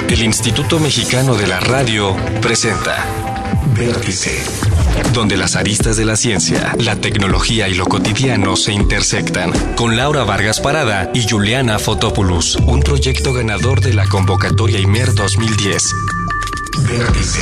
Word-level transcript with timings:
El 0.09 0.23
Instituto 0.23 0.79
Mexicano 0.79 1.35
de 1.35 1.47
la 1.47 1.61
Radio 1.61 2.13
presenta 2.41 3.05
Vértice, 3.73 4.43
donde 5.13 5.37
las 5.37 5.55
aristas 5.55 5.95
de 5.97 6.05
la 6.05 6.17
ciencia, 6.17 6.75
la 6.77 6.97
tecnología 6.97 7.69
y 7.69 7.75
lo 7.75 7.85
cotidiano 7.85 8.55
se 8.55 8.73
intersectan, 8.73 9.51
con 9.75 9.95
Laura 9.95 10.23
Vargas 10.25 10.59
Parada 10.59 11.09
y 11.13 11.27
Juliana 11.27 11.79
Fotopoulos, 11.79 12.57
un 12.57 12.81
proyecto 12.81 13.33
ganador 13.33 13.81
de 13.81 13.93
la 13.93 14.07
convocatoria 14.07 14.79
IMER 14.79 15.15
2010. 15.15 15.93
Vértice. 16.83 17.41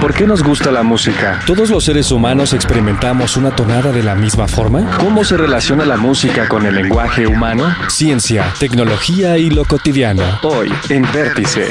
¿Por 0.00 0.14
qué 0.14 0.26
nos 0.26 0.42
gusta 0.42 0.70
la 0.70 0.82
música? 0.82 1.40
¿Todos 1.46 1.70
los 1.70 1.84
seres 1.84 2.10
humanos 2.10 2.54
experimentamos 2.54 3.36
una 3.36 3.50
tonada 3.50 3.92
de 3.92 4.02
la 4.02 4.14
misma 4.14 4.48
forma? 4.48 4.96
¿Cómo 4.98 5.24
se 5.24 5.36
relaciona 5.36 5.84
la 5.84 5.96
música 5.96 6.48
con 6.48 6.64
el 6.64 6.74
lenguaje 6.74 7.26
humano? 7.26 7.74
Ciencia, 7.88 8.52
tecnología 8.58 9.36
y 9.36 9.50
lo 9.50 9.64
cotidiano. 9.64 10.22
Hoy, 10.42 10.72
en 10.88 11.06
Vértice. 11.12 11.70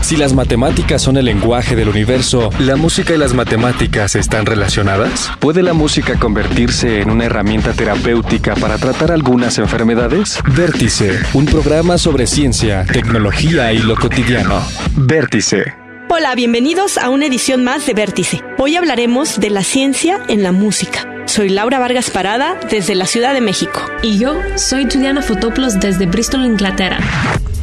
Si 0.00 0.16
las 0.16 0.32
matemáticas 0.32 1.02
son 1.02 1.16
el 1.16 1.26
lenguaje 1.26 1.76
del 1.76 1.88
universo, 1.88 2.50
¿la 2.58 2.76
música 2.76 3.14
y 3.14 3.18
las 3.18 3.34
matemáticas 3.34 4.16
están 4.16 4.46
relacionadas? 4.46 5.30
¿Puede 5.38 5.62
la 5.62 5.72
música 5.72 6.18
convertirse 6.18 7.00
en 7.00 7.10
una 7.10 7.24
herramienta 7.24 7.72
terapéutica 7.72 8.54
para 8.54 8.78
tratar 8.78 9.12
algunas 9.12 9.58
enfermedades? 9.58 10.38
Vértice, 10.56 11.20
un 11.34 11.46
programa 11.46 11.98
sobre 11.98 12.26
ciencia, 12.26 12.84
tecnología 12.84 13.72
y 13.72 13.78
lo 13.78 13.96
cotidiano. 13.96 14.62
Vértice. 14.96 15.87
Hola, 16.10 16.34
bienvenidos 16.34 16.96
a 16.96 17.10
una 17.10 17.26
edición 17.26 17.64
más 17.64 17.84
de 17.84 17.92
Vértice. 17.92 18.42
Hoy 18.56 18.76
hablaremos 18.76 19.38
de 19.38 19.50
la 19.50 19.62
ciencia 19.62 20.18
en 20.28 20.42
la 20.42 20.52
música. 20.52 21.06
Soy 21.26 21.50
Laura 21.50 21.78
Vargas 21.78 22.08
Parada 22.08 22.58
desde 22.70 22.94
la 22.94 23.04
Ciudad 23.04 23.34
de 23.34 23.42
México. 23.42 23.82
Y 24.02 24.18
yo 24.18 24.34
soy 24.56 24.88
Juliana 24.90 25.20
Fotopoulos 25.20 25.78
desde 25.78 26.06
Bristol, 26.06 26.46
Inglaterra. 26.46 26.98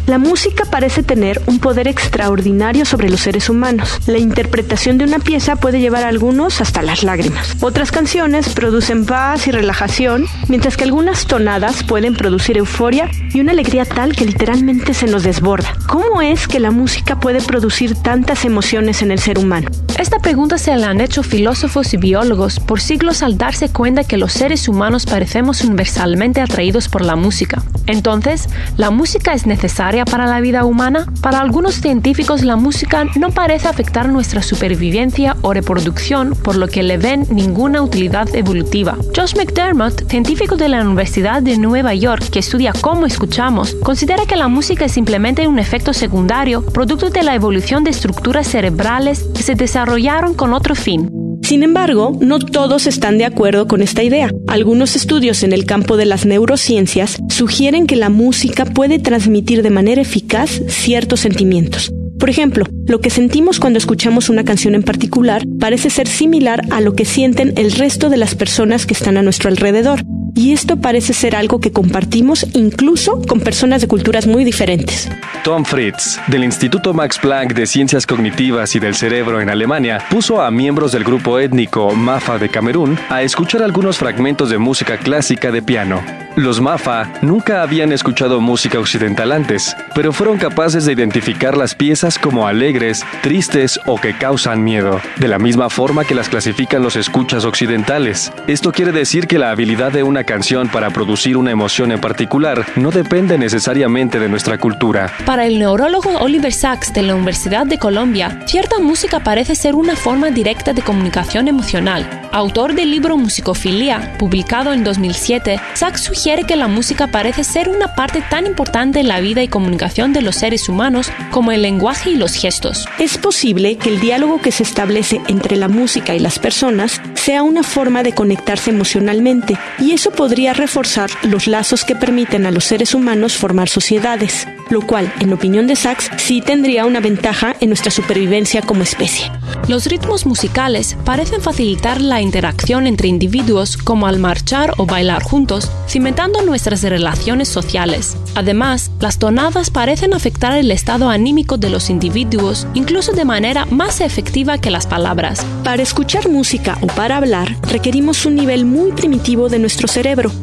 La 0.07 0.19
música 0.19 0.65
parece 0.65 1.01
tener 1.01 1.41
un 1.47 1.57
poder 1.57 1.87
extraordinario 1.87 2.85
sobre 2.85 3.09
los 3.09 3.21
seres 3.21 3.49
humanos. 3.49 3.89
La 4.05 4.19
interpretación 4.19 4.99
de 4.99 5.05
una 5.05 5.17
pieza 5.17 5.55
puede 5.55 5.79
llevar 5.79 6.03
a 6.03 6.09
algunos 6.09 6.61
hasta 6.61 6.83
las 6.83 7.01
lágrimas. 7.01 7.55
Otras 7.59 7.91
canciones 7.91 8.49
producen 8.49 9.07
paz 9.07 9.47
y 9.47 9.51
relajación, 9.51 10.27
mientras 10.47 10.77
que 10.77 10.83
algunas 10.83 11.25
tonadas 11.25 11.83
pueden 11.83 12.13
producir 12.13 12.57
euforia 12.57 13.09
y 13.33 13.39
una 13.39 13.53
alegría 13.53 13.83
tal 13.83 14.15
que 14.15 14.25
literalmente 14.25 14.93
se 14.93 15.07
nos 15.07 15.23
desborda. 15.23 15.73
¿Cómo 15.87 16.21
es 16.21 16.47
que 16.47 16.59
la 16.59 16.69
música 16.69 17.19
puede 17.19 17.41
producir 17.41 17.95
tantas 17.95 18.45
emociones 18.45 19.01
en 19.01 19.09
el 19.09 19.17
ser 19.17 19.39
humano? 19.39 19.69
Esta 19.97 20.19
pregunta 20.19 20.59
se 20.59 20.75
la 20.75 20.89
han 20.89 21.01
hecho 21.01 21.23
filósofos 21.23 21.93
y 21.93 21.97
biólogos 21.97 22.59
por 22.59 22.79
siglos 22.79 23.23
al 23.23 23.37
darse 23.37 23.69
cuenta 23.69 24.03
que 24.03 24.17
los 24.17 24.33
seres 24.33 24.67
humanos 24.67 25.05
parecemos 25.05 25.63
universalmente 25.63 26.41
atraídos 26.41 26.89
por 26.89 27.01
la 27.01 27.15
música. 27.15 27.63
Entonces, 27.87 28.49
¿la 28.77 28.91
música 28.91 29.33
es 29.33 29.47
necesaria 29.47 29.94
para 30.03 30.25
la 30.25 30.41
vida 30.41 30.65
humana? 30.65 31.05
Para 31.21 31.39
algunos 31.39 31.75
científicos 31.75 32.43
la 32.43 32.57
música 32.57 33.05
no 33.15 33.29
parece 33.31 33.69
afectar 33.69 34.09
nuestra 34.09 34.41
supervivencia 34.41 35.37
o 35.41 35.53
reproducción, 35.53 36.31
por 36.31 36.57
lo 36.57 36.67
que 36.67 36.83
le 36.83 36.97
ven 36.97 37.25
ninguna 37.29 37.81
utilidad 37.81 38.27
evolutiva. 38.35 38.97
Josh 39.15 39.35
McDermott, 39.37 40.09
científico 40.09 40.57
de 40.57 40.67
la 40.67 40.81
Universidad 40.81 41.41
de 41.41 41.57
Nueva 41.57 41.93
York 41.93 42.29
que 42.29 42.39
estudia 42.39 42.73
cómo 42.81 43.05
escuchamos, 43.05 43.75
considera 43.75 44.25
que 44.25 44.35
la 44.35 44.49
música 44.49 44.85
es 44.85 44.91
simplemente 44.91 45.47
un 45.47 45.59
efecto 45.59 45.93
secundario, 45.93 46.65
producto 46.65 47.09
de 47.09 47.23
la 47.23 47.35
evolución 47.35 47.85
de 47.85 47.91
estructuras 47.91 48.47
cerebrales 48.47 49.23
que 49.33 49.43
se 49.43 49.55
desarrollaron 49.55 50.33
con 50.33 50.53
otro 50.53 50.75
fin. 50.75 51.24
Sin 51.45 51.61
embargo, 51.61 52.17
no 52.21 52.39
todos 52.39 52.87
están 52.87 53.19
de 53.19 53.25
acuerdo 53.25 53.67
con 53.67 53.83
esta 53.83 54.01
idea. 54.01 54.31
Algunos 54.47 54.95
estudios 54.95 55.43
en 55.43 55.53
el 55.53 55.65
campo 55.65 55.95
de 55.95 56.07
las 56.07 56.25
neurociencias 56.25 57.19
sugieren 57.29 57.85
que 57.85 57.95
la 57.95 58.09
música 58.09 58.65
puede 58.65 58.97
transmitir 58.97 59.61
de 59.61 59.69
manera 59.69 60.01
eficaz 60.01 60.63
ciertos 60.67 61.19
sentimientos. 61.19 61.93
Por 62.17 62.31
ejemplo, 62.31 62.65
lo 62.87 62.99
que 62.99 63.11
sentimos 63.11 63.59
cuando 63.59 63.77
escuchamos 63.77 64.29
una 64.29 64.43
canción 64.43 64.73
en 64.73 64.81
particular 64.81 65.43
parece 65.59 65.91
ser 65.91 66.07
similar 66.07 66.63
a 66.71 66.81
lo 66.81 66.95
que 66.95 67.05
sienten 67.05 67.53
el 67.57 67.73
resto 67.73 68.09
de 68.09 68.17
las 68.17 68.33
personas 68.33 68.87
que 68.87 68.95
están 68.95 69.15
a 69.15 69.21
nuestro 69.21 69.47
alrededor. 69.47 70.01
Y 70.37 70.51
esto 70.51 70.75
parece 70.75 71.13
ser 71.13 71.33
algo 71.33 71.61
que 71.61 71.71
compartimos 71.71 72.45
incluso 72.53 73.21
con 73.25 73.39
personas 73.39 73.79
de 73.79 73.87
culturas 73.87 74.27
muy 74.27 74.43
diferentes. 74.43 75.09
Tom 75.45 75.63
Fritz, 75.63 76.19
del 76.27 76.43
Instituto 76.43 76.93
Max 76.93 77.17
Planck 77.17 77.53
de 77.53 77.65
Ciencias 77.65 78.05
Cognitivas 78.05 78.75
y 78.75 78.79
del 78.79 78.95
Cerebro 78.95 79.39
en 79.39 79.49
Alemania, 79.49 80.03
puso 80.09 80.41
a 80.41 80.51
miembros 80.51 80.91
del 80.91 81.05
grupo 81.05 81.39
étnico 81.39 81.95
Mafa 81.95 82.37
de 82.37 82.49
Camerún 82.49 82.99
a 83.09 83.21
escuchar 83.21 83.63
algunos 83.63 83.97
fragmentos 83.97 84.49
de 84.49 84.57
música 84.57 84.97
clásica 84.97 85.51
de 85.51 85.61
piano. 85.61 86.03
Los 86.35 86.59
Mafa 86.59 87.13
nunca 87.21 87.61
habían 87.61 87.93
escuchado 87.93 88.41
música 88.41 88.77
occidental 88.77 89.31
antes, 89.31 89.73
pero 89.93 90.11
fueron 90.11 90.37
capaces 90.37 90.83
de 90.83 90.91
identificar 90.91 91.55
las 91.55 91.75
piezas 91.75 92.19
como 92.19 92.45
alegres, 92.45 93.05
tristes 93.21 93.79
o 93.85 94.01
que 94.01 94.17
causan 94.17 94.61
miedo, 94.61 94.99
de 95.15 95.29
la 95.29 95.39
misma 95.39 95.69
forma 95.69 96.03
que 96.03 96.13
las 96.13 96.27
clasifican 96.27 96.83
los 96.83 96.97
escuchas 96.97 97.45
occidentales. 97.45 98.33
Esto 98.47 98.73
quiere 98.73 98.91
decir 98.91 99.27
que 99.27 99.39
la 99.39 99.51
habilidad 99.51 99.93
de 99.93 100.03
una 100.03 100.24
canción 100.25 100.67
para 100.67 100.89
producir 100.89 101.37
una 101.37 101.51
emoción 101.51 101.91
en 101.91 102.01
particular 102.01 102.65
no 102.75 102.91
depende 102.91 103.37
necesariamente 103.37 104.19
de 104.19 104.27
nuestra 104.27 104.57
cultura. 104.57 105.13
Para 105.25 105.45
el 105.45 105.59
neurólogo 105.59 106.17
Oliver 106.19 106.51
Sacks 106.51 106.91
de 106.93 107.03
la 107.03 107.15
Universidad 107.15 107.65
de 107.65 107.77
Colombia, 107.77 108.41
cierta 108.47 108.79
música 108.79 109.19
parece 109.21 109.55
ser 109.55 109.75
una 109.75 109.95
forma 109.95 110.31
directa 110.31 110.73
de 110.73 110.81
comunicación 110.81 111.47
emocional. 111.47 112.27
Autor 112.31 112.73
del 112.73 112.91
libro 112.91 113.17
Musicofilia, 113.17 114.17
publicado 114.17 114.73
en 114.73 114.83
2007, 114.83 115.59
Sacks 115.73 116.01
sugiere 116.01 116.43
que 116.43 116.55
la 116.55 116.67
música 116.67 117.07
parece 117.07 117.43
ser 117.43 117.69
una 117.69 117.95
parte 117.95 118.21
tan 118.29 118.45
importante 118.45 118.99
en 118.99 119.07
la 119.07 119.21
vida 119.21 119.41
y 119.43 119.47
comunicación 119.47 120.11
de 120.11 120.21
los 120.21 120.35
seres 120.35 120.67
humanos 120.67 121.11
como 121.31 121.51
el 121.51 121.61
lenguaje 121.61 122.09
y 122.09 122.15
los 122.15 122.33
gestos. 122.33 122.85
Es 122.99 123.17
posible 123.17 123.77
que 123.77 123.89
el 123.89 123.99
diálogo 123.99 124.41
que 124.41 124.51
se 124.51 124.63
establece 124.63 125.21
entre 125.27 125.55
la 125.55 125.67
música 125.67 126.15
y 126.15 126.19
las 126.19 126.39
personas 126.39 127.01
sea 127.13 127.43
una 127.43 127.63
forma 127.63 128.03
de 128.03 128.13
conectarse 128.13 128.71
emocionalmente, 128.71 129.57
y 129.79 129.91
eso 129.91 130.11
podría 130.15 130.53
reforzar 130.53 131.09
los 131.23 131.47
lazos 131.47 131.83
que 131.83 131.95
permiten 131.95 132.45
a 132.45 132.51
los 132.51 132.65
seres 132.65 132.95
humanos 132.95 133.35
formar 133.35 133.69
sociedades, 133.69 134.47
lo 134.69 134.81
cual, 134.81 135.11
en 135.19 135.33
opinión 135.33 135.67
de 135.67 135.75
Sachs, 135.75 136.09
sí 136.17 136.41
tendría 136.41 136.85
una 136.85 136.99
ventaja 136.99 137.55
en 137.59 137.69
nuestra 137.69 137.91
supervivencia 137.91 138.61
como 138.61 138.83
especie. 138.83 139.31
Los 139.67 139.87
ritmos 139.87 140.25
musicales 140.25 140.95
parecen 141.05 141.41
facilitar 141.41 141.99
la 141.99 142.21
interacción 142.21 142.87
entre 142.87 143.07
individuos 143.07 143.77
como 143.77 144.07
al 144.07 144.19
marchar 144.19 144.73
o 144.77 144.85
bailar 144.85 145.23
juntos, 145.23 145.71
cimentando 145.87 146.41
nuestras 146.43 146.83
relaciones 146.83 147.49
sociales. 147.49 148.15
Además, 148.35 148.91
las 148.99 149.17
tonadas 149.17 149.71
parecen 149.71 150.13
afectar 150.13 150.57
el 150.57 150.71
estado 150.71 151.09
anímico 151.09 151.57
de 151.57 151.69
los 151.69 151.89
individuos, 151.89 152.67
incluso 152.73 153.13
de 153.13 153.25
manera 153.25 153.65
más 153.65 154.01
efectiva 154.01 154.59
que 154.59 154.71
las 154.71 154.85
palabras. 154.85 155.45
Para 155.63 155.81
escuchar 155.81 156.29
música 156.29 156.77
o 156.81 156.87
para 156.87 157.17
hablar, 157.17 157.55
requerimos 157.63 158.25
un 158.25 158.35
nivel 158.35 158.65
muy 158.65 158.91
primitivo 158.91 159.49
de 159.49 159.59
nuestro 159.59 159.87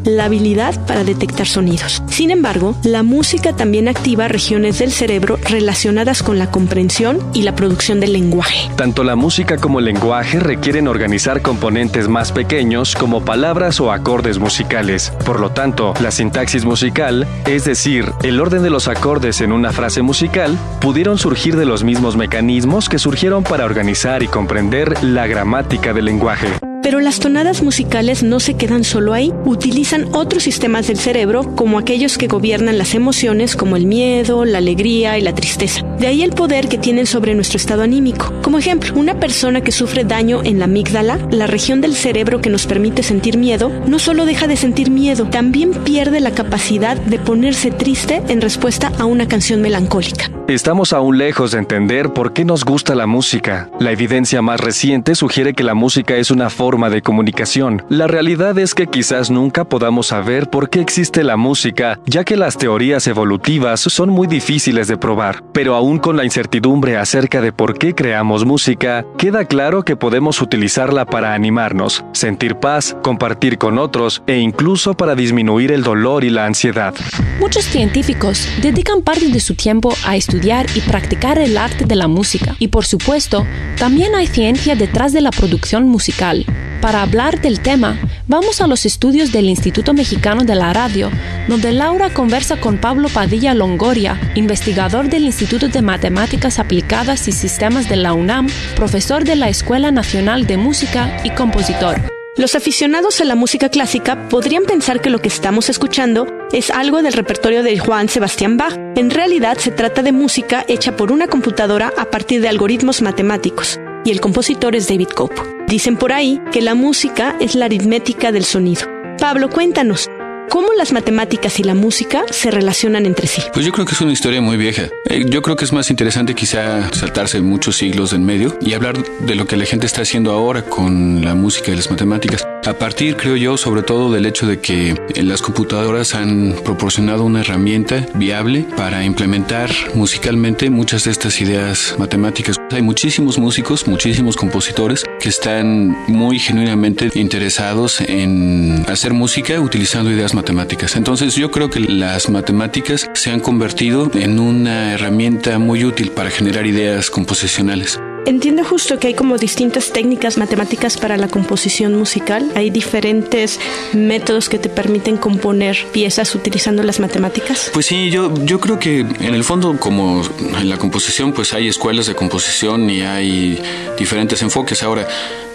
la 0.04 0.24
habilidad 0.24 0.74
para 0.86 1.04
detectar 1.04 1.46
sonidos. 1.46 2.02
Sin 2.08 2.32
embargo, 2.32 2.74
la 2.82 3.04
música 3.04 3.54
también 3.54 3.86
activa 3.86 4.26
regiones 4.26 4.80
del 4.80 4.90
cerebro 4.90 5.38
relacionadas 5.48 6.24
con 6.24 6.36
la 6.36 6.50
comprensión 6.50 7.20
y 7.32 7.42
la 7.42 7.54
producción 7.54 8.00
del 8.00 8.12
lenguaje. 8.12 8.68
Tanto 8.76 9.04
la 9.04 9.14
música 9.14 9.58
como 9.58 9.78
el 9.78 9.84
lenguaje 9.84 10.40
requieren 10.40 10.88
organizar 10.88 11.42
componentes 11.42 12.08
más 12.08 12.32
pequeños 12.32 12.96
como 12.96 13.24
palabras 13.24 13.78
o 13.80 13.92
acordes 13.92 14.40
musicales. 14.40 15.12
Por 15.24 15.38
lo 15.38 15.50
tanto, 15.50 15.94
la 16.00 16.10
sintaxis 16.10 16.64
musical, 16.64 17.28
es 17.46 17.64
decir, 17.64 18.06
el 18.24 18.40
orden 18.40 18.64
de 18.64 18.70
los 18.70 18.88
acordes 18.88 19.40
en 19.42 19.52
una 19.52 19.70
frase 19.70 20.02
musical, 20.02 20.58
pudieron 20.80 21.18
surgir 21.18 21.54
de 21.56 21.66
los 21.66 21.84
mismos 21.84 22.16
mecanismos 22.16 22.88
que 22.88 22.98
surgieron 22.98 23.44
para 23.44 23.64
organizar 23.64 24.24
y 24.24 24.26
comprender 24.26 25.04
la 25.04 25.28
gramática 25.28 25.92
del 25.92 26.06
lenguaje. 26.06 26.48
Pero 26.82 26.98
las 26.98 27.20
tonadas 27.20 27.62
musicales 27.62 28.24
no 28.24 28.40
se 28.40 28.54
quedan 28.54 28.82
solo 28.82 29.12
ahí, 29.12 29.32
utilizan 29.44 30.08
otros 30.12 30.42
sistemas 30.42 30.88
del 30.88 30.98
cerebro 30.98 31.54
como 31.54 31.78
aquellos 31.78 32.18
que 32.18 32.26
gobiernan 32.26 32.76
las 32.76 32.94
emociones 32.94 33.54
como 33.54 33.76
el 33.76 33.86
miedo, 33.86 34.44
la 34.44 34.58
alegría 34.58 35.16
y 35.16 35.20
la 35.20 35.32
tristeza. 35.32 35.82
De 36.00 36.08
ahí 36.08 36.22
el 36.22 36.32
poder 36.32 36.68
que 36.68 36.78
tienen 36.78 37.06
sobre 37.06 37.36
nuestro 37.36 37.56
estado 37.56 37.82
anímico. 37.82 38.32
Como 38.42 38.58
ejemplo, 38.58 38.92
una 38.96 39.20
persona 39.20 39.60
que 39.60 39.70
sufre 39.70 40.02
daño 40.02 40.42
en 40.42 40.58
la 40.58 40.64
amígdala, 40.64 41.20
la 41.30 41.46
región 41.46 41.80
del 41.80 41.94
cerebro 41.94 42.40
que 42.40 42.50
nos 42.50 42.66
permite 42.66 43.04
sentir 43.04 43.38
miedo, 43.38 43.70
no 43.86 44.00
solo 44.00 44.26
deja 44.26 44.48
de 44.48 44.56
sentir 44.56 44.90
miedo, 44.90 45.26
también 45.26 45.72
pierde 45.72 46.18
la 46.18 46.32
capacidad 46.32 46.96
de 46.96 47.20
ponerse 47.20 47.70
triste 47.70 48.22
en 48.26 48.40
respuesta 48.40 48.90
a 48.98 49.04
una 49.04 49.28
canción 49.28 49.62
melancólica. 49.62 50.32
Estamos 50.48 50.92
aún 50.92 51.16
lejos 51.16 51.52
de 51.52 51.58
entender 51.58 52.12
por 52.12 52.32
qué 52.32 52.44
nos 52.44 52.64
gusta 52.64 52.96
la 52.96 53.06
música. 53.06 53.70
La 53.78 53.92
evidencia 53.92 54.42
más 54.42 54.60
reciente 54.60 55.14
sugiere 55.14 55.54
que 55.54 55.62
la 55.62 55.74
música 55.74 56.16
es 56.16 56.32
una 56.32 56.50
forma 56.50 56.71
de 56.72 57.02
comunicación. 57.02 57.84
La 57.90 58.06
realidad 58.06 58.58
es 58.58 58.74
que 58.74 58.86
quizás 58.86 59.30
nunca 59.30 59.64
podamos 59.64 60.06
saber 60.06 60.48
por 60.48 60.70
qué 60.70 60.80
existe 60.80 61.22
la 61.22 61.36
música, 61.36 62.00
ya 62.06 62.24
que 62.24 62.38
las 62.38 62.56
teorías 62.56 63.06
evolutivas 63.06 63.80
son 63.80 64.08
muy 64.08 64.26
difíciles 64.26 64.88
de 64.88 64.96
probar. 64.96 65.44
Pero 65.52 65.74
aún 65.74 65.98
con 65.98 66.16
la 66.16 66.24
incertidumbre 66.24 66.96
acerca 66.96 67.42
de 67.42 67.52
por 67.52 67.78
qué 67.78 67.94
creamos 67.94 68.46
música, 68.46 69.04
queda 69.18 69.44
claro 69.44 69.82
que 69.82 69.96
podemos 69.96 70.40
utilizarla 70.40 71.04
para 71.04 71.34
animarnos, 71.34 72.06
sentir 72.12 72.56
paz, 72.56 72.96
compartir 73.02 73.58
con 73.58 73.76
otros 73.78 74.22
e 74.26 74.38
incluso 74.38 74.94
para 74.94 75.14
disminuir 75.14 75.72
el 75.72 75.82
dolor 75.82 76.24
y 76.24 76.30
la 76.30 76.46
ansiedad. 76.46 76.94
Muchos 77.38 77.66
científicos 77.66 78.48
dedican 78.62 79.02
parte 79.02 79.28
de 79.28 79.40
su 79.40 79.54
tiempo 79.56 79.92
a 80.06 80.16
estudiar 80.16 80.64
y 80.74 80.80
practicar 80.80 81.38
el 81.38 81.58
arte 81.58 81.84
de 81.84 81.96
la 81.96 82.08
música. 82.08 82.56
Y 82.58 82.68
por 82.68 82.86
supuesto, 82.86 83.46
también 83.78 84.14
hay 84.14 84.26
ciencia 84.26 84.74
detrás 84.74 85.12
de 85.12 85.20
la 85.20 85.30
producción 85.30 85.86
musical. 85.86 86.46
Para 86.82 87.02
hablar 87.02 87.40
del 87.40 87.60
tema, 87.60 87.96
vamos 88.26 88.60
a 88.60 88.66
los 88.66 88.84
estudios 88.86 89.30
del 89.30 89.48
Instituto 89.48 89.94
Mexicano 89.94 90.42
de 90.42 90.56
la 90.56 90.72
Radio, 90.72 91.12
donde 91.46 91.70
Laura 91.70 92.10
conversa 92.10 92.56
con 92.56 92.76
Pablo 92.76 93.08
Padilla 93.08 93.54
Longoria, 93.54 94.20
investigador 94.34 95.08
del 95.08 95.22
Instituto 95.22 95.68
de 95.68 95.80
Matemáticas 95.80 96.58
Aplicadas 96.58 97.28
y 97.28 97.32
Sistemas 97.32 97.88
de 97.88 97.94
la 97.94 98.14
UNAM, 98.14 98.48
profesor 98.74 99.22
de 99.22 99.36
la 99.36 99.48
Escuela 99.48 99.92
Nacional 99.92 100.48
de 100.48 100.56
Música 100.56 101.18
y 101.22 101.30
compositor. 101.30 102.00
Los 102.36 102.56
aficionados 102.56 103.20
a 103.20 103.26
la 103.26 103.36
música 103.36 103.68
clásica 103.68 104.28
podrían 104.28 104.64
pensar 104.64 105.00
que 105.00 105.10
lo 105.10 105.20
que 105.20 105.28
estamos 105.28 105.68
escuchando 105.68 106.26
es 106.52 106.70
algo 106.70 107.00
del 107.02 107.12
repertorio 107.12 107.62
de 107.62 107.78
Juan 107.78 108.08
Sebastián 108.08 108.56
Bach. 108.56 108.76
En 108.96 109.10
realidad 109.10 109.56
se 109.56 109.70
trata 109.70 110.02
de 110.02 110.10
música 110.10 110.64
hecha 110.66 110.96
por 110.96 111.12
una 111.12 111.28
computadora 111.28 111.92
a 111.96 112.06
partir 112.06 112.40
de 112.40 112.48
algoritmos 112.48 113.02
matemáticos, 113.02 113.78
y 114.04 114.10
el 114.10 114.20
compositor 114.20 114.74
es 114.76 114.88
David 114.88 115.08
Cope. 115.08 115.40
Dicen 115.68 115.96
por 115.96 116.12
ahí 116.12 116.40
que 116.52 116.60
la 116.60 116.74
música 116.74 117.36
es 117.40 117.54
la 117.54 117.66
aritmética 117.66 118.32
del 118.32 118.44
sonido. 118.44 118.82
Pablo, 119.18 119.48
cuéntanos, 119.48 120.08
¿Cómo 120.52 120.68
las 120.76 120.92
matemáticas 120.92 121.58
y 121.60 121.62
la 121.62 121.74
música 121.74 122.24
se 122.30 122.50
relacionan 122.50 123.06
entre 123.06 123.26
sí? 123.26 123.40
Pues 123.54 123.64
yo 123.64 123.72
creo 123.72 123.86
que 123.86 123.94
es 123.94 124.00
una 124.02 124.12
historia 124.12 124.42
muy 124.42 124.58
vieja. 124.58 124.82
Eh, 125.08 125.24
yo 125.26 125.40
creo 125.40 125.56
que 125.56 125.64
es 125.64 125.72
más 125.72 125.88
interesante 125.88 126.34
quizá 126.34 126.92
saltarse 126.92 127.40
muchos 127.40 127.78
siglos 127.78 128.12
en 128.12 128.26
medio 128.26 128.58
y 128.60 128.74
hablar 128.74 129.02
de 129.02 129.34
lo 129.34 129.46
que 129.46 129.56
la 129.56 129.64
gente 129.64 129.86
está 129.86 130.02
haciendo 130.02 130.30
ahora 130.30 130.62
con 130.62 131.24
la 131.24 131.34
música 131.34 131.70
y 131.70 131.76
las 131.76 131.90
matemáticas. 131.90 132.46
A 132.64 132.74
partir, 132.74 133.16
creo 133.16 133.34
yo, 133.34 133.56
sobre 133.56 133.82
todo 133.82 134.12
del 134.12 134.24
hecho 134.24 134.46
de 134.46 134.60
que 134.60 134.90
eh, 134.90 135.22
las 135.24 135.42
computadoras 135.42 136.14
han 136.14 136.54
proporcionado 136.64 137.24
una 137.24 137.40
herramienta 137.40 138.06
viable 138.14 138.64
para 138.76 139.04
implementar 139.04 139.68
musicalmente 139.94 140.70
muchas 140.70 141.02
de 141.02 141.10
estas 141.10 141.40
ideas 141.40 141.96
matemáticas. 141.98 142.60
Hay 142.70 142.82
muchísimos 142.82 143.36
músicos, 143.36 143.88
muchísimos 143.88 144.36
compositores 144.36 145.04
que 145.18 145.28
están 145.28 145.88
muy 146.06 146.38
genuinamente 146.38 147.10
interesados 147.14 148.00
en 148.00 148.84
hacer 148.88 149.12
música 149.12 149.60
utilizando 149.60 150.12
ideas 150.12 150.32
matemáticas. 150.32 150.94
Entonces 150.94 151.34
yo 151.34 151.50
creo 151.50 151.68
que 151.68 151.80
las 151.80 152.30
matemáticas 152.30 153.10
se 153.14 153.32
han 153.32 153.40
convertido 153.40 154.08
en 154.14 154.38
una 154.38 154.92
herramienta 154.92 155.58
muy 155.58 155.84
útil 155.84 156.12
para 156.12 156.30
generar 156.30 156.64
ideas 156.68 157.10
composicionales. 157.10 157.98
Entiendo 158.24 158.64
justo 158.64 158.98
que 159.00 159.08
hay 159.08 159.14
como 159.14 159.36
distintas 159.36 159.92
técnicas 159.92 160.38
matemáticas 160.38 160.96
para 160.96 161.16
la 161.16 161.26
composición 161.28 161.94
musical. 161.94 162.52
Hay 162.54 162.70
diferentes 162.70 163.58
métodos 163.92 164.48
que 164.48 164.58
te 164.58 164.68
permiten 164.68 165.16
componer 165.16 165.76
piezas 165.92 166.34
utilizando 166.34 166.84
las 166.84 167.00
matemáticas. 167.00 167.70
Pues 167.72 167.86
sí, 167.86 168.10
yo, 168.10 168.32
yo 168.44 168.60
creo 168.60 168.78
que 168.78 169.00
en 169.00 169.34
el 169.34 169.42
fondo 169.42 169.76
como 169.78 170.22
en 170.38 170.68
la 170.68 170.78
composición 170.78 171.32
pues 171.32 171.52
hay 171.52 171.66
escuelas 171.68 172.06
de 172.06 172.14
composición 172.14 172.88
y 172.90 173.02
hay 173.02 173.60
diferentes 173.98 174.40
enfoques. 174.42 174.82
Ahora, 174.84 175.08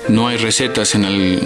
no 0.10 0.28
hay 0.28 0.38
recetas 0.38 0.96
en 0.96 1.06
el, 1.06 1.40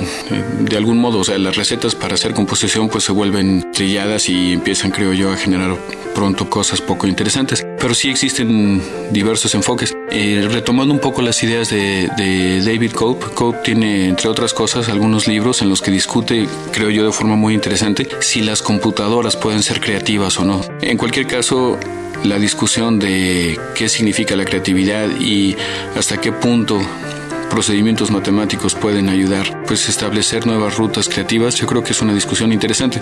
de 0.61 0.77
algún 0.77 0.97
modo, 0.97 1.19
o 1.19 1.23
sea, 1.23 1.37
las 1.37 1.55
recetas 1.55 1.95
para 1.95 2.15
hacer 2.15 2.33
composición 2.33 2.89
pues 2.89 3.03
se 3.03 3.11
vuelven 3.11 3.71
trilladas 3.71 4.29
y 4.29 4.53
empiezan, 4.53 4.91
creo 4.91 5.13
yo, 5.13 5.31
a 5.31 5.37
generar 5.37 5.77
pronto 6.13 6.49
cosas 6.49 6.81
poco 6.81 7.07
interesantes. 7.07 7.65
Pero 7.79 7.93
sí 7.93 8.09
existen 8.09 8.81
diversos 9.11 9.55
enfoques. 9.55 9.95
Eh, 10.11 10.47
retomando 10.51 10.93
un 10.93 10.99
poco 10.99 11.21
las 11.21 11.41
ideas 11.43 11.69
de, 11.69 12.09
de, 12.17 12.61
David 12.61 12.91
Cope, 12.91 13.25
Cope 13.33 13.59
tiene, 13.63 14.07
entre 14.07 14.29
otras 14.29 14.53
cosas, 14.53 14.89
algunos 14.89 15.27
libros 15.27 15.61
en 15.61 15.69
los 15.69 15.81
que 15.81 15.91
discute, 15.91 16.47
creo 16.71 16.89
yo, 16.89 17.05
de 17.05 17.11
forma 17.11 17.35
muy 17.35 17.53
interesante, 17.53 18.07
si 18.19 18.41
las 18.41 18.61
computadoras 18.61 19.35
pueden 19.35 19.63
ser 19.63 19.79
creativas 19.79 20.37
o 20.39 20.45
no. 20.45 20.61
En 20.81 20.97
cualquier 20.97 21.27
caso, 21.27 21.77
la 22.23 22.37
discusión 22.37 22.99
de 22.99 23.59
qué 23.75 23.89
significa 23.89 24.35
la 24.35 24.45
creatividad 24.45 25.09
y 25.19 25.55
hasta 25.95 26.21
qué 26.21 26.31
punto 26.31 26.79
procedimientos 27.51 28.09
matemáticos 28.09 28.73
pueden 28.73 29.09
ayudar 29.09 29.63
pues 29.67 29.89
establecer 29.89 30.47
nuevas 30.47 30.77
rutas 30.77 31.09
creativas, 31.09 31.55
yo 31.55 31.67
creo 31.67 31.83
que 31.83 31.91
es 31.91 32.01
una 32.01 32.13
discusión 32.13 32.51
interesante. 32.51 33.01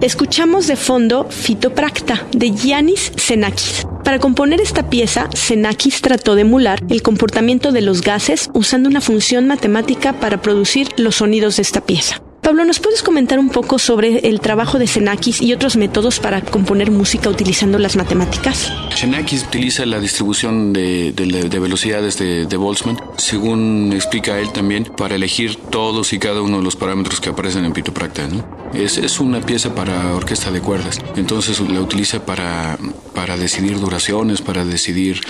Escuchamos 0.00 0.68
de 0.68 0.76
fondo 0.76 1.26
Fitopracta 1.28 2.24
de 2.30 2.52
Giannis 2.52 3.12
Xenakis. 3.16 3.84
Para 4.04 4.20
componer 4.20 4.60
esta 4.60 4.88
pieza, 4.88 5.28
Xenakis 5.34 6.00
trató 6.00 6.36
de 6.36 6.42
emular 6.42 6.78
el 6.88 7.02
comportamiento 7.02 7.72
de 7.72 7.80
los 7.80 8.00
gases 8.00 8.48
usando 8.54 8.88
una 8.88 9.00
función 9.00 9.48
matemática 9.48 10.12
para 10.12 10.40
producir 10.40 10.88
los 10.96 11.16
sonidos 11.16 11.56
de 11.56 11.62
esta 11.62 11.80
pieza. 11.80 12.22
Pablo, 12.48 12.64
¿nos 12.64 12.80
puedes 12.80 13.02
comentar 13.02 13.38
un 13.38 13.50
poco 13.50 13.78
sobre 13.78 14.26
el 14.26 14.40
trabajo 14.40 14.78
de 14.78 14.86
Xenakis 14.86 15.42
y 15.42 15.52
otros 15.52 15.76
métodos 15.76 16.18
para 16.18 16.40
componer 16.40 16.90
música 16.90 17.28
utilizando 17.28 17.78
las 17.78 17.94
matemáticas? 17.94 18.72
Xenakis 18.96 19.44
utiliza 19.44 19.84
la 19.84 20.00
distribución 20.00 20.72
de, 20.72 21.12
velocidades 21.60 22.16
de, 22.16 22.56
Boltzmann, 22.56 22.98
según 23.18 23.92
explica 23.92 24.40
él 24.40 24.50
también, 24.50 24.84
para 24.84 25.16
elegir 25.16 25.56
todos 25.56 26.14
y 26.14 26.18
cada 26.18 26.40
uno 26.40 26.56
de 26.56 26.62
los 26.62 26.74
parámetros 26.74 27.20
que 27.20 27.28
aparecen 27.28 27.66
en 27.66 27.74
Pitopracta. 27.74 28.26
Es, 28.72 28.96
es 28.96 29.20
una 29.20 29.42
pieza 29.42 29.74
para 29.74 30.14
orquesta 30.14 30.50
de 30.50 30.62
cuerdas, 30.62 31.00
entonces 31.16 31.60
la 31.60 31.82
utiliza 31.82 32.24
para, 32.24 32.78
para 33.14 33.36
decidir 33.36 33.78
duraciones, 33.78 34.40
para 34.40 34.64
decidir 34.64 35.20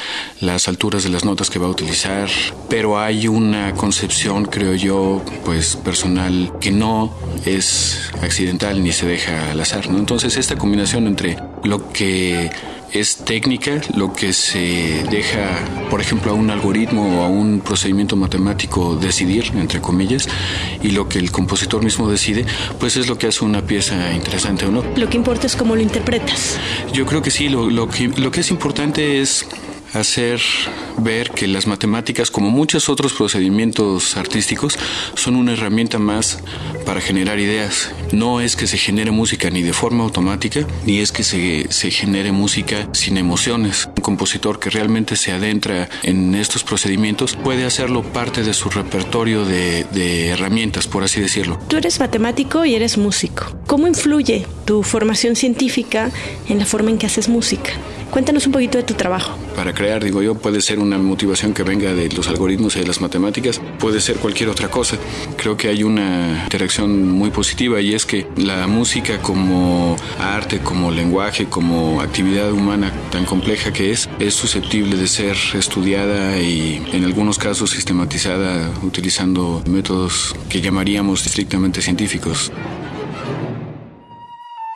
las 0.41 0.69
alturas 0.69 1.03
de 1.03 1.09
las 1.09 1.25
notas 1.25 1.51
que 1.51 1.59
va 1.59 1.67
a 1.67 1.71
utilizar, 1.71 2.29
pero 2.69 2.99
hay 2.99 3.27
una 3.27 3.75
concepción, 3.75 4.45
creo 4.45 4.75
yo, 4.75 5.21
pues 5.45 5.75
personal, 5.75 6.53
que 6.61 6.71
no 6.71 7.08
es 7.45 8.11
accidental 8.23 8.83
ni 8.83 8.93
se 8.93 9.07
deja 9.07 9.51
al 9.51 9.61
azar. 9.61 9.89
¿no? 9.91 9.99
Entonces 9.99 10.37
esta 10.37 10.57
combinación 10.57 11.07
entre 11.07 11.37
lo 11.65 11.93
que 11.93 12.51
es 12.93 13.17
técnica, 13.19 13.81
lo 13.95 14.13
que 14.13 14.33
se 14.33 15.05
deja, 15.11 15.59
por 15.91 16.01
ejemplo, 16.01 16.33
a 16.33 16.35
un 16.35 16.51
algoritmo 16.51 17.21
o 17.21 17.23
a 17.23 17.29
un 17.29 17.61
procedimiento 17.61 18.17
matemático 18.17 18.97
decidir, 18.97 19.53
entre 19.57 19.81
comillas, 19.81 20.29
y 20.83 20.93
lo 20.93 21.09
que 21.09 21.19
el 21.19 21.31
compositor 21.31 21.83
mismo 21.83 22.11
decide, 22.11 22.47
pues 22.79 22.97
es 22.97 23.09
lo 23.09 23.19
que 23.19 23.27
hace 23.27 23.45
una 23.45 23.63
pieza 23.63 24.13
interesante 24.15 24.65
o 24.67 24.71
no. 24.71 24.85
Lo 24.97 25.09
que 25.09 25.17
importa 25.17 25.47
es 25.47 25.57
cómo 25.57 25.77
lo 25.77 25.83
interpretas. 25.83 26.59
Yo 26.93 27.05
creo 27.05 27.23
que 27.23 27.31
sí, 27.31 27.49
lo, 27.49 27.69
lo, 27.71 27.89
que, 27.89 28.09
lo 28.09 28.31
que 28.31 28.41
es 28.41 28.51
importante 28.51 29.21
es 29.21 29.47
hacer 29.93 30.41
ver 30.99 31.31
que 31.31 31.47
las 31.47 31.67
matemáticas, 31.67 32.31
como 32.31 32.51
muchos 32.51 32.89
otros 32.89 33.13
procedimientos 33.13 34.17
artísticos, 34.17 34.79
son 35.15 35.37
una 35.37 35.53
herramienta 35.53 35.99
más 35.99 36.41
para 36.85 37.01
generar 37.01 37.39
ideas. 37.39 37.91
No 38.13 38.41
es 38.41 38.57
que 38.57 38.67
se 38.67 38.79
genere 38.79 39.11
música 39.11 39.51
ni 39.51 39.63
de 39.63 39.73
forma 39.73 40.05
automática, 40.05 40.67
ni 40.85 40.99
es 40.99 41.13
que 41.13 41.23
se, 41.23 41.67
se 41.71 41.91
genere 41.91 42.33
música 42.33 42.89
sin 42.93 43.17
emociones. 43.17 43.89
Un 43.97 44.03
compositor 44.03 44.59
que 44.59 44.71
realmente 44.71 45.17
se 45.17 45.33
adentra 45.33 45.89
en 46.03 46.35
estos 46.35 46.65
procedimientos 46.65 47.37
puede 47.37 47.65
hacerlo 47.65 48.03
parte 48.03 48.43
de 48.43 48.55
su 48.55 48.71
repertorio 48.71 49.45
de, 49.45 49.85
de 49.93 50.29
herramientas, 50.29 50.87
por 50.87 51.05
así 51.05 51.21
decirlo. 51.21 51.59
Tú 51.69 51.77
eres 51.77 52.01
matemático 52.01 52.65
y 52.65 52.75
eres 52.75 52.99
músico. 52.99 53.59
¿Cómo 53.67 53.87
influye 53.87 54.47
tu 54.65 54.83
formación 54.83 55.37
científica 55.37 56.11
en 56.49 56.59
la 56.59 56.67
forma 56.67 56.91
en 56.91 56.99
que 56.99 57.07
haces 57.07 57.29
música? 57.29 57.73
Cuéntanos 58.11 58.47
un 58.47 58.53
poquito 58.53 58.79
de 58.79 58.85
tu 58.85 58.95
trabajo. 58.95 59.37
Para 59.55 59.75
crear, 59.75 60.03
digo 60.03 60.23
yo, 60.23 60.35
puede 60.35 60.61
ser 60.61 60.79
una 60.79 60.99
motivación 60.99 61.53
que 61.53 61.63
venga 61.63 61.93
de 61.93 62.09
los 62.09 62.29
algoritmos 62.29 62.77
y 62.77 62.81
de 62.81 62.87
las 62.87 63.01
matemáticas, 63.01 63.61
puede 63.79 64.01
ser 64.01 64.17
cualquier 64.17 64.49
otra 64.49 64.69
cosa. 64.69 64.97
Creo 65.37 65.57
que 65.57 65.69
hay 65.69 65.83
una 65.83 66.43
interacción 66.45 67.11
muy 67.11 67.31
positiva 67.31 67.81
y 67.81 67.95
es 67.95 68.07
que 68.07 68.27
la 68.37 68.67
música 68.67 69.21
como 69.21 69.97
arte, 70.19 70.61
como 70.61 70.91
lenguaje, 70.91 71.47
como 71.47 72.01
actividad 72.01 72.53
humana 72.53 72.93
tan 73.11 73.25
compleja 73.25 73.73
que 73.73 73.91
es, 73.91 74.09
es 74.19 74.35
susceptible 74.35 74.97
de 74.97 75.07
ser 75.07 75.37
estudiada 75.55 76.39
y 76.39 76.83
en 76.93 77.05
algunos 77.05 77.39
casos 77.39 77.71
sistematizada 77.71 78.71
utilizando 78.83 79.63
métodos 79.69 80.35
que 80.49 80.61
llamaríamos 80.61 81.27
estrictamente 81.27 81.83
científicos. 81.83 82.53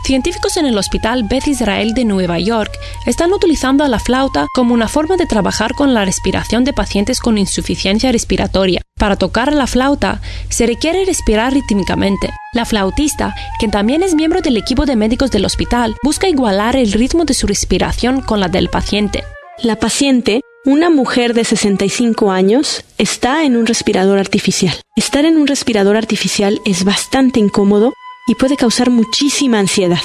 Científicos 0.05 0.57
en 0.57 0.67
el 0.67 0.77
Hospital 0.77 1.23
Beth 1.23 1.47
Israel 1.47 1.95
de 1.95 2.05
Nueva 2.05 2.41
York 2.41 2.73
están 3.07 3.33
utilizando 3.33 3.87
la 3.87 4.01
flauta 4.01 4.49
como 4.53 4.75
una 4.75 4.89
forma 4.89 5.17
de 5.17 5.27
trabajar 5.27 5.75
con 5.75 5.95
la 5.95 6.05
respiración 6.05 6.65
de 6.65 6.73
pacientes 6.73 7.21
con 7.21 7.39
insuficiencia 7.39 8.11
respiratoria 8.11 8.83
Para 8.99 9.15
tocar 9.15 9.53
la 9.53 9.69
flauta 9.69 10.21
se 10.49 10.67
requiere 10.67 11.05
respirar 11.05 11.53
rítmicamente. 11.53 12.31
La 12.53 12.65
flautista, 12.65 13.35
quien 13.61 13.71
también 13.71 14.03
es 14.03 14.15
miembro 14.15 14.41
del 14.41 14.57
equipo 14.57 14.87
de 14.87 14.97
médicos 14.97 15.31
del 15.31 15.45
hospital, 15.45 15.95
busca 16.03 16.29
igualar 16.29 16.75
el 16.75 16.93
ritmo 16.93 17.25
de 17.25 17.35
su 17.35 17.47
respiración 17.47 18.23
con 18.23 18.41
la 18.41 18.49
del 18.49 18.69
paciente. 18.69 19.23
La 19.63 19.77
paciente, 19.77 20.41
una 20.65 20.91
mujer 20.91 21.33
de 21.33 21.45
65 21.45 22.33
años, 22.33 22.85
está 22.99 23.45
en 23.45 23.57
un 23.57 23.67
respirador 23.67 24.19
artificial. 24.19 24.75
Estar 24.97 25.25
en 25.25 25.37
un 25.37 25.47
respirador 25.47 25.97
artificial 25.97 26.61
es 26.65 26.85
bastante 26.85 27.39
incómodo 27.39 27.93
y 28.33 28.35
puede 28.35 28.57
causar 28.57 28.89
muchísima 28.89 29.59
ansiedad. 29.59 30.01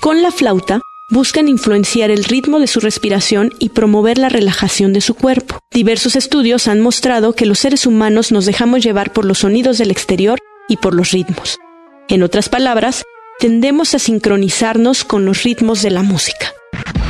Con 0.00 0.22
la 0.22 0.32
flauta, 0.32 0.80
buscan 1.08 1.48
influenciar 1.48 2.10
el 2.10 2.24
ritmo 2.24 2.58
de 2.58 2.66
su 2.66 2.80
respiración 2.80 3.52
y 3.60 3.68
promover 3.68 4.18
la 4.18 4.28
relajación 4.28 4.92
de 4.92 5.00
su 5.00 5.14
cuerpo. 5.14 5.60
Diversos 5.70 6.16
estudios 6.16 6.66
han 6.66 6.80
mostrado 6.80 7.32
que 7.32 7.46
los 7.46 7.60
seres 7.60 7.86
humanos 7.86 8.32
nos 8.32 8.44
dejamos 8.44 8.82
llevar 8.82 9.12
por 9.12 9.24
los 9.24 9.38
sonidos 9.38 9.78
del 9.78 9.92
exterior 9.92 10.40
y 10.68 10.78
por 10.78 10.96
los 10.96 11.12
ritmos. 11.12 11.58
En 12.08 12.24
otras 12.24 12.48
palabras, 12.48 13.04
tendemos 13.38 13.94
a 13.94 14.00
sincronizarnos 14.00 15.04
con 15.04 15.24
los 15.24 15.44
ritmos 15.44 15.80
de 15.80 15.90
la 15.90 16.02
música. 16.02 16.52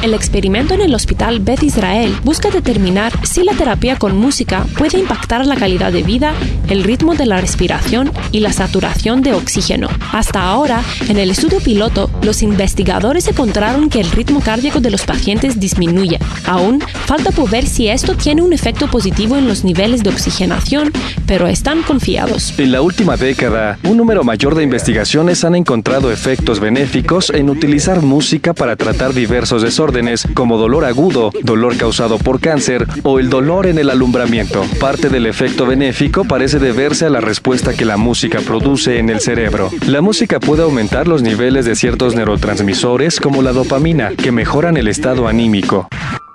El 0.03 0.15
experimento 0.15 0.73
en 0.73 0.81
el 0.81 0.95
Hospital 0.95 1.41
Beth 1.41 1.63
Israel 1.63 2.17
busca 2.25 2.49
determinar 2.49 3.13
si 3.27 3.45
la 3.45 3.53
terapia 3.53 3.97
con 3.97 4.17
música 4.17 4.65
puede 4.79 4.99
impactar 4.99 5.45
la 5.45 5.57
calidad 5.57 5.93
de 5.93 6.03
vida, 6.03 6.33
el 6.71 6.85
ritmo 6.85 7.15
de 7.15 7.27
la 7.27 7.39
respiración 7.39 8.11
y 8.33 8.41
la 8.41 8.51
saturación 8.51 9.21
de 9.21 9.35
oxígeno. 9.35 9.89
Hasta 10.13 10.43
ahora, 10.43 10.83
en 11.07 11.19
el 11.19 11.31
estudio 11.31 11.61
piloto, 11.61 12.09
los 12.23 12.43
investigadores 12.43 13.29
encontraron 13.29 13.91
que 13.91 14.01
el 14.01 14.11
ritmo 14.11 14.41
cardíaco 14.41 14.81
de 14.81 14.91
los 14.91 15.03
pacientes 15.03 15.61
disminuye. 15.61 16.19
Aún 16.47 16.81
falta 16.81 17.31
por 17.31 17.51
ver 17.51 17.67
si 17.67 17.89
esto 17.89 18.15
tiene 18.15 18.41
un 18.41 18.55
efecto 18.55 18.87
positivo 18.87 19.37
en 19.37 19.47
los 19.47 19.65
niveles 19.65 20.03
de 20.03 20.09
oxigenación, 20.09 20.93
pero 21.27 21.47
están 21.47 21.83
confiados. 21.83 22.59
En 22.59 22.73
la 22.73 22.81
última 22.81 23.19
década, 23.19 23.79
un 23.83 23.99
número 23.99 24.25
mayor 24.25 24.55
de 24.55 24.63
investigaciones 24.63 25.45
han 25.45 25.57
encontrado 25.57 26.11
efectos 26.11 26.59
benéficos 26.59 27.29
en 27.29 27.51
utilizar 27.51 28.01
música 28.01 28.55
para 28.55 28.77
tratar 28.77 29.13
diversos 29.13 29.61
desórdenes 29.61 29.90
como 30.35 30.57
dolor 30.57 30.85
agudo, 30.85 31.31
dolor 31.43 31.77
causado 31.77 32.19
por 32.19 32.41
cáncer 32.41 32.87
o 33.03 33.19
el 33.19 33.29
dolor 33.29 33.67
en 33.67 33.79
el 33.79 33.91
alumbramiento. 33.91 34.65
Parte 34.81 35.09
del 35.09 35.27
efecto 35.27 35.67
benéfico 35.67 36.25
parece 36.25 36.59
deberse 36.59 37.07
a 37.07 37.11
la 37.11 37.21
respuesta 37.21 37.75
que 37.75 37.85
la 37.85 37.97
música 37.97 38.41
produce 38.41 38.99
en 38.99 39.11
el 39.11 39.21
cerebro. 39.21 39.71
La 39.87 40.01
música 40.01 40.41
puede 40.41 40.63
aumentar 40.63 41.09
los 41.09 41.23
niveles 41.23 41.65
de 41.65 41.75
ciertos 41.75 42.15
neurotransmisores 42.15 43.21
como 43.21 43.43
la 43.43 43.53
dopamina, 43.53 44.11
que 44.11 44.33
mejoran 44.33 44.77
el 44.77 44.89
estado 44.89 45.29
anímico. 45.29 45.89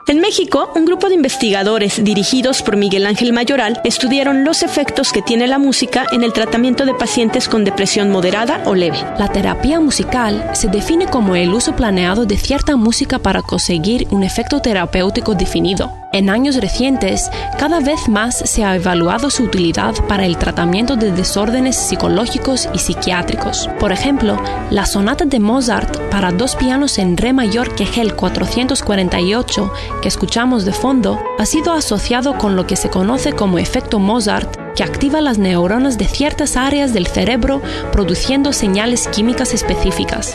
En 0.07 0.19
México, 0.19 0.71
un 0.75 0.85
grupo 0.85 1.09
de 1.09 1.15
investigadores 1.15 2.03
dirigidos 2.03 2.61
por 2.61 2.77
Miguel 2.77 3.07
Ángel 3.07 3.33
Mayoral 3.33 3.81
estudiaron 3.83 4.45
los 4.45 4.61
efectos 4.61 5.11
que 5.11 5.23
tiene 5.23 5.47
la 5.47 5.57
música 5.57 6.05
en 6.11 6.23
el 6.23 6.31
tratamiento 6.31 6.85
de 6.85 6.93
pacientes 6.93 7.49
con 7.49 7.63
depresión 7.63 8.11
moderada 8.11 8.61
o 8.65 8.75
leve. 8.75 8.99
La 9.17 9.29
terapia 9.29 9.79
musical 9.79 10.51
se 10.53 10.67
define 10.67 11.07
como 11.07 11.35
el 11.35 11.51
uso 11.51 11.75
planeado 11.75 12.27
de 12.27 12.37
cierta 12.37 12.75
música 12.75 13.17
para 13.17 13.41
conseguir 13.41 14.07
un 14.11 14.21
efecto 14.21 14.61
terapéutico 14.61 15.33
definido. 15.33 15.91
En 16.15 16.29
años 16.29 16.55
recientes, 16.55 17.29
cada 17.59 17.81
vez 17.81 18.07
más 18.07 18.37
se 18.37 18.63
ha 18.63 18.73
evaluado 18.73 19.29
su 19.29 19.43
utilidad 19.43 19.93
para 20.07 20.25
el 20.25 20.37
tratamiento 20.37 20.95
de 20.95 21.11
desórdenes 21.11 21.75
psicológicos 21.75 22.69
y 22.73 22.79
psiquiátricos. 22.79 23.69
Por 23.81 23.91
ejemplo, 23.91 24.41
la 24.69 24.85
sonata 24.85 25.25
de 25.25 25.41
Mozart 25.41 25.97
para 26.11 26.31
dos 26.31 26.55
pianos 26.55 26.99
en 26.99 27.17
re 27.17 27.33
mayor 27.33 27.75
que 27.75 27.85
GEL 27.85 28.15
448 28.15 29.73
que 30.01 30.07
escuchamos 30.07 30.63
de 30.63 30.71
fondo 30.71 31.19
ha 31.37 31.45
sido 31.45 31.73
asociado 31.73 32.37
con 32.37 32.55
lo 32.55 32.65
que 32.65 32.77
se 32.77 32.89
conoce 32.89 33.33
como 33.33 33.59
efecto 33.59 33.99
Mozart 33.99 34.55
que 34.73 34.85
activa 34.85 35.19
las 35.19 35.37
neuronas 35.37 35.97
de 35.97 36.05
ciertas 36.05 36.55
áreas 36.55 36.93
del 36.93 37.07
cerebro 37.07 37.61
produciendo 37.91 38.53
señales 38.53 39.09
químicas 39.09 39.53
específicas. 39.53 40.33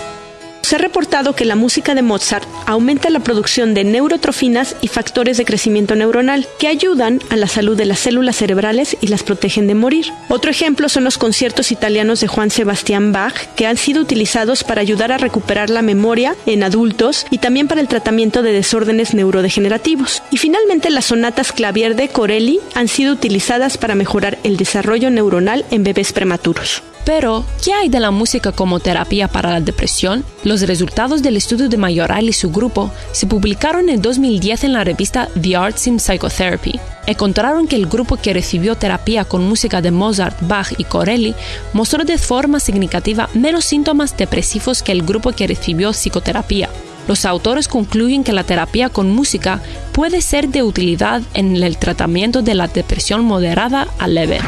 Se 0.71 0.77
ha 0.77 0.79
reportado 0.79 1.35
que 1.35 1.45
la 1.45 1.57
música 1.57 1.97
de 1.97 2.03
Mozart 2.03 2.47
aumenta 2.65 3.11
la 3.11 3.19
producción 3.19 3.75
de 3.75 3.83
neurotrofinas 3.83 4.77
y 4.81 4.87
factores 4.87 5.37
de 5.37 5.45
crecimiento 5.45 5.97
neuronal 5.97 6.47
que 6.61 6.69
ayudan 6.69 7.19
a 7.29 7.35
la 7.35 7.49
salud 7.49 7.77
de 7.77 7.87
las 7.87 7.99
células 7.99 8.37
cerebrales 8.37 8.97
y 9.01 9.09
las 9.09 9.25
protegen 9.25 9.67
de 9.67 9.75
morir. 9.75 10.13
Otro 10.29 10.49
ejemplo 10.49 10.89
son 10.89 11.03
los 11.03 11.19
conciertos 11.19 11.73
italianos 11.73 12.21
de 12.21 12.29
Juan 12.29 12.51
Sebastián 12.51 13.11
Bach 13.11 13.35
que 13.57 13.67
han 13.67 13.79
sido 13.79 14.01
utilizados 14.01 14.63
para 14.63 14.81
ayudar 14.81 15.11
a 15.11 15.19
recuperar 15.19 15.71
la 15.71 15.83
memoria 15.83 16.37
en 16.47 16.63
adultos 16.63 17.27
y 17.31 17.39
también 17.39 17.67
para 17.67 17.81
el 17.81 17.89
tratamiento 17.89 18.45
de 18.45 18.53
desórdenes 18.53 19.13
neurodegenerativos. 19.13 20.23
Y 20.31 20.37
finalmente 20.37 20.91
las 20.91 21.07
sonatas 21.07 21.51
clavier 21.51 21.97
de 21.97 22.11
Corelli 22.11 22.61
han 22.77 22.87
sido 22.87 23.13
utilizadas 23.13 23.77
para 23.77 23.97
mejorar 23.97 24.39
el 24.45 24.57
desarrollo 24.57 25.11
neuronal 25.11 25.65
en 25.73 25.83
bebés 25.83 26.13
prematuros. 26.13 26.85
Pero, 27.05 27.45
¿qué 27.65 27.73
hay 27.73 27.89
de 27.89 28.01
la 28.01 28.11
música 28.11 28.53
como 28.53 28.79
terapia 28.79 29.29
para 29.29 29.51
la 29.51 29.61
depresión? 29.61 30.25
Los 30.61 30.69
resultados 30.69 31.23
del 31.23 31.39
estudio 31.39 31.71
de 31.71 31.79
Mayoral 31.79 32.29
y 32.29 32.35
su 32.35 32.51
grupo 32.51 32.93
se 33.13 33.27
publicaron 33.27 33.89
en 33.89 34.03
2010 34.03 34.65
en 34.65 34.75
la 34.75 34.85
revista 34.85 35.27
The 35.41 35.57
Arts 35.57 35.87
in 35.87 35.99
Psychotherapy. 35.99 36.79
Encontraron 37.07 37.67
que 37.67 37.77
el 37.77 37.87
grupo 37.87 38.19
que 38.19 38.35
recibió 38.35 38.75
terapia 38.75 39.25
con 39.25 39.43
música 39.49 39.81
de 39.81 39.91
Mozart, 39.91 40.37
Bach 40.43 40.75
y 40.77 40.85
Corelli 40.85 41.35
mostró 41.73 42.05
de 42.05 42.19
forma 42.19 42.61
significativa 42.61 43.31
menos 43.33 43.65
síntomas 43.65 44.15
depresivos 44.15 44.83
que 44.83 44.93
el 44.93 45.01
grupo 45.01 45.33
que 45.33 45.47
recibió 45.47 45.95
psicoterapia. 45.95 46.69
Los 47.09 47.25
autores 47.25 47.67
concluyen 47.67 48.23
que 48.23 48.35
la 48.35 48.45
terapia 48.45 48.91
con 48.91 49.11
música 49.11 49.63
puede 49.93 50.21
ser 50.21 50.51
de 50.51 50.63
utilidad 50.63 51.23
en 51.33 51.57
el 51.57 51.79
tratamiento 51.79 52.43
de 52.43 52.55
la 52.55 52.69
depresión 52.69 53.25
moderada 53.25 53.89
a 53.99 54.07
leve. 54.07 54.41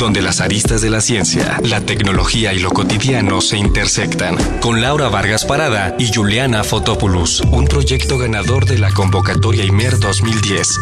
Donde 0.04 0.22
las 0.22 0.42
aristas 0.42 0.82
de 0.82 0.90
la 0.90 1.00
ciencia, 1.00 1.58
la 1.64 1.80
tecnología 1.80 2.52
y 2.52 2.60
lo 2.60 2.72
cotidiano 2.72 3.40
se 3.40 3.56
intersectan. 3.58 4.36
Con 4.60 4.82
Laura 4.82 5.08
Vargas 5.08 5.46
Parada 5.46 5.96
y 5.98 6.12
Juliana 6.14 6.66
Fotopoulos. 6.66 7.40
Un 7.40 7.68
proyecto 7.68 8.18
ganador 8.18 8.66
de 8.66 8.80
la 8.80 8.92
convocatoria 8.92 9.64
IMER 9.64 9.98
2010. 9.98 10.78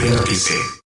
Vértice. 0.00 0.78